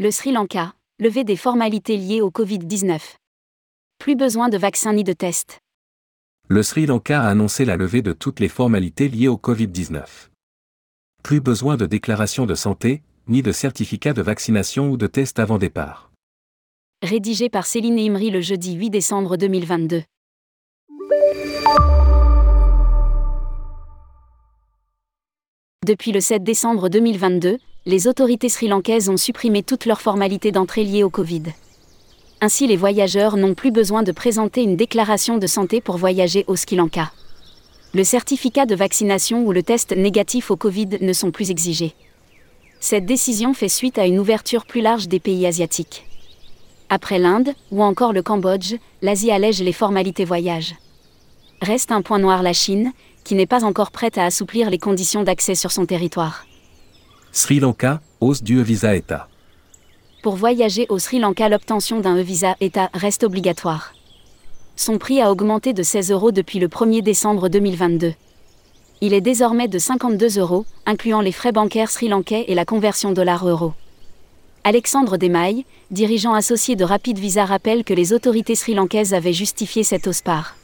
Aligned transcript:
Le 0.00 0.10
Sri 0.10 0.32
Lanka, 0.32 0.74
levé 0.98 1.22
des 1.22 1.36
formalités 1.36 1.96
liées 1.96 2.20
au 2.20 2.28
Covid-19. 2.28 3.00
Plus 4.00 4.16
besoin 4.16 4.48
de 4.48 4.58
vaccins 4.58 4.92
ni 4.92 5.04
de 5.04 5.12
tests. 5.12 5.60
Le 6.48 6.64
Sri 6.64 6.86
Lanka 6.86 7.22
a 7.22 7.28
annoncé 7.28 7.64
la 7.64 7.76
levée 7.76 8.02
de 8.02 8.12
toutes 8.12 8.40
les 8.40 8.48
formalités 8.48 9.08
liées 9.08 9.28
au 9.28 9.36
Covid-19. 9.36 10.02
Plus 11.22 11.40
besoin 11.40 11.76
de 11.76 11.86
déclaration 11.86 12.44
de 12.44 12.56
santé, 12.56 13.04
ni 13.28 13.40
de 13.40 13.52
certificat 13.52 14.12
de 14.12 14.20
vaccination 14.20 14.90
ou 14.90 14.96
de 14.96 15.06
test 15.06 15.38
avant 15.38 15.58
départ. 15.58 16.10
Rédigé 17.00 17.48
par 17.48 17.64
Céline 17.64 18.00
Imri 18.00 18.30
le 18.32 18.40
jeudi 18.40 18.74
8 18.74 18.90
décembre 18.90 19.36
2022. 19.36 20.02
Depuis 25.86 26.10
le 26.10 26.20
7 26.20 26.42
décembre 26.42 26.88
2022, 26.88 27.58
les 27.86 28.06
autorités 28.06 28.48
sri-lankaises 28.48 29.10
ont 29.10 29.18
supprimé 29.18 29.62
toutes 29.62 29.84
leurs 29.84 30.00
formalités 30.00 30.52
d'entrée 30.52 30.84
liées 30.84 31.02
au 31.02 31.10
Covid. 31.10 31.42
Ainsi, 32.40 32.66
les 32.66 32.76
voyageurs 32.76 33.36
n'ont 33.36 33.54
plus 33.54 33.70
besoin 33.70 34.02
de 34.02 34.12
présenter 34.12 34.62
une 34.62 34.76
déclaration 34.76 35.36
de 35.36 35.46
santé 35.46 35.82
pour 35.82 35.98
voyager 35.98 36.44
au 36.46 36.56
Sri 36.56 36.76
Lanka. 36.76 37.12
Le 37.92 38.02
certificat 38.02 38.64
de 38.64 38.74
vaccination 38.74 39.44
ou 39.44 39.52
le 39.52 39.62
test 39.62 39.94
négatif 39.94 40.50
au 40.50 40.56
Covid 40.56 40.98
ne 41.00 41.12
sont 41.12 41.30
plus 41.30 41.50
exigés. 41.50 41.94
Cette 42.80 43.06
décision 43.06 43.52
fait 43.52 43.68
suite 43.68 43.98
à 43.98 44.06
une 44.06 44.18
ouverture 44.18 44.64
plus 44.64 44.80
large 44.80 45.06
des 45.06 45.20
pays 45.20 45.46
asiatiques. 45.46 46.06
Après 46.88 47.18
l'Inde, 47.18 47.54
ou 47.70 47.82
encore 47.82 48.12
le 48.12 48.22
Cambodge, 48.22 48.74
l'Asie 49.02 49.30
allège 49.30 49.62
les 49.62 49.72
formalités 49.72 50.24
voyage. 50.24 50.74
Reste 51.60 51.92
un 51.92 52.02
point 52.02 52.18
noir 52.18 52.42
la 52.42 52.52
Chine, 52.52 52.92
qui 53.24 53.34
n'est 53.34 53.46
pas 53.46 53.64
encore 53.64 53.90
prête 53.90 54.18
à 54.18 54.24
assouplir 54.24 54.70
les 54.70 54.78
conditions 54.78 55.22
d'accès 55.22 55.54
sur 55.54 55.70
son 55.70 55.86
territoire. 55.86 56.44
Sri 57.36 57.58
Lanka, 57.58 58.00
hausse 58.20 58.44
du 58.44 58.60
e-visa 58.60 58.94
État. 58.94 59.26
Pour 60.22 60.36
voyager 60.36 60.86
au 60.88 61.00
Sri 61.00 61.18
Lanka, 61.18 61.48
l'obtention 61.48 61.98
d'un 61.98 62.16
e-visa 62.16 62.54
État 62.60 62.90
reste 62.94 63.24
obligatoire. 63.24 63.92
Son 64.76 64.98
prix 64.98 65.20
a 65.20 65.32
augmenté 65.32 65.72
de 65.72 65.82
16 65.82 66.12
euros 66.12 66.30
depuis 66.30 66.60
le 66.60 66.68
1er 66.68 67.02
décembre 67.02 67.48
2022. 67.48 68.14
Il 69.00 69.12
est 69.12 69.20
désormais 69.20 69.66
de 69.66 69.80
52 69.80 70.38
euros, 70.38 70.64
incluant 70.86 71.20
les 71.20 71.32
frais 71.32 71.50
bancaires 71.50 71.90
sri-lankais 71.90 72.44
et 72.46 72.54
la 72.54 72.64
conversion 72.64 73.10
dollar-euro. 73.10 73.72
Alexandre 74.62 75.16
Desmailles, 75.16 75.64
dirigeant 75.90 76.34
associé 76.34 76.76
de 76.76 76.84
Rapid 76.84 77.18
Visa, 77.18 77.44
rappelle 77.44 77.82
que 77.82 77.94
les 77.94 78.12
autorités 78.12 78.54
sri-lankaises 78.54 79.12
avaient 79.12 79.32
justifié 79.32 79.82
cette 79.82 80.06
hausse 80.06 80.22
par 80.22 80.54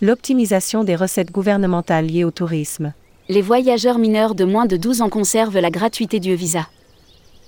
l'optimisation 0.00 0.84
des 0.84 0.96
recettes 0.96 1.30
gouvernementales 1.30 2.06
liées 2.06 2.24
au 2.24 2.30
tourisme. 2.30 2.94
Les 3.28 3.42
voyageurs 3.42 3.98
mineurs 3.98 4.34
de 4.34 4.44
moins 4.44 4.66
de 4.66 4.76
12 4.76 5.00
ans 5.00 5.08
conservent 5.08 5.58
la 5.58 5.70
gratuité 5.70 6.18
du 6.18 6.34
visa. 6.34 6.68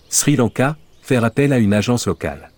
Sri 0.09 0.37
Lanka, 0.37 0.77
faire 1.03 1.25
appel 1.25 1.53
à 1.53 1.59
une 1.59 1.75
agence 1.75 2.07
locale. 2.07 2.51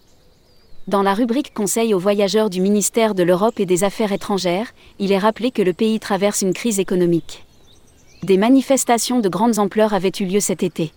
Dans 0.86 1.02
la 1.02 1.14
rubrique 1.14 1.54
Conseil 1.54 1.94
aux 1.94 1.98
voyageurs 1.98 2.50
du 2.50 2.60
ministère 2.60 3.14
de 3.14 3.22
l'Europe 3.22 3.58
et 3.58 3.66
des 3.66 3.84
Affaires 3.84 4.12
étrangères, 4.12 4.72
il 4.98 5.12
est 5.12 5.18
rappelé 5.18 5.50
que 5.50 5.62
le 5.62 5.72
pays 5.72 5.98
traverse 5.98 6.42
une 6.42 6.52
crise 6.52 6.78
économique. 6.78 7.44
Des 8.22 8.36
manifestations 8.36 9.20
de 9.20 9.28
grandes 9.28 9.58
ampleurs 9.58 9.94
avaient 9.94 10.12
eu 10.20 10.26
lieu 10.26 10.40
cet 10.40 10.62
été. 10.62 10.92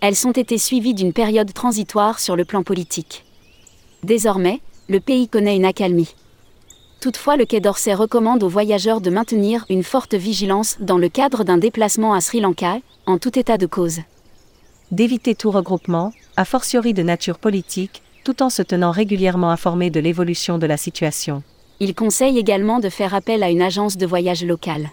Elles 0.00 0.26
ont 0.26 0.32
été 0.32 0.56
suivies 0.56 0.94
d'une 0.94 1.12
période 1.12 1.52
transitoire 1.52 2.20
sur 2.20 2.36
le 2.36 2.44
plan 2.44 2.62
politique. 2.62 3.24
Désormais, 4.04 4.60
le 4.88 5.00
pays 5.00 5.28
connaît 5.28 5.56
une 5.56 5.64
accalmie. 5.64 6.14
Toutefois, 7.04 7.36
le 7.36 7.44
Quai 7.44 7.60
d'Orsay 7.60 7.92
recommande 7.92 8.42
aux 8.42 8.48
voyageurs 8.48 9.02
de 9.02 9.10
maintenir 9.10 9.66
une 9.68 9.82
forte 9.82 10.14
vigilance 10.14 10.78
dans 10.80 10.96
le 10.96 11.10
cadre 11.10 11.44
d'un 11.44 11.58
déplacement 11.58 12.14
à 12.14 12.22
Sri 12.22 12.40
Lanka, 12.40 12.78
en 13.04 13.18
tout 13.18 13.38
état 13.38 13.58
de 13.58 13.66
cause. 13.66 14.00
D'éviter 14.90 15.34
tout 15.34 15.50
regroupement, 15.50 16.14
a 16.38 16.46
fortiori 16.46 16.94
de 16.94 17.02
nature 17.02 17.38
politique, 17.38 18.00
tout 18.24 18.42
en 18.42 18.48
se 18.48 18.62
tenant 18.62 18.90
régulièrement 18.90 19.50
informé 19.50 19.90
de 19.90 20.00
l'évolution 20.00 20.56
de 20.56 20.64
la 20.64 20.78
situation. 20.78 21.42
Il 21.78 21.94
conseille 21.94 22.38
également 22.38 22.80
de 22.80 22.88
faire 22.88 23.12
appel 23.12 23.42
à 23.42 23.50
une 23.50 23.60
agence 23.60 23.98
de 23.98 24.06
voyage 24.06 24.42
locale. 24.42 24.88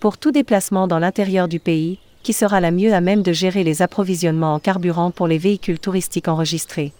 Pour 0.00 0.18
tout 0.18 0.32
déplacement 0.32 0.88
dans 0.88 0.98
l'intérieur 0.98 1.46
du 1.46 1.60
pays, 1.60 2.00
qui 2.24 2.32
sera 2.32 2.58
la 2.60 2.72
mieux 2.72 2.94
à 2.94 3.00
même 3.00 3.22
de 3.22 3.32
gérer 3.32 3.62
les 3.62 3.80
approvisionnements 3.80 4.54
en 4.54 4.58
carburant 4.58 5.12
pour 5.12 5.28
les 5.28 5.38
véhicules 5.38 5.78
touristiques 5.78 6.26
enregistrés. 6.26 6.92